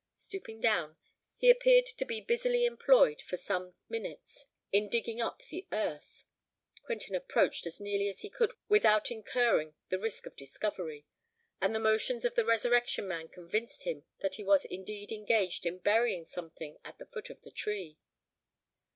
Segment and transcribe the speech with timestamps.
[0.17, 0.97] Stooping down,
[1.35, 6.25] he appeared to be busily employed for some minutes in digging up the earth.
[6.83, 11.05] Quentin approached as nearly as he could without incurring the risk of discovery;
[11.61, 15.77] and the motions of the Resurrection Man convinced him that he was indeed engaged in
[15.77, 17.99] burying something at the foot of the tree.